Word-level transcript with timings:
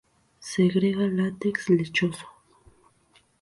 Segrega 0.51 1.05
látex 1.17 1.57
lechoso. 1.75 2.27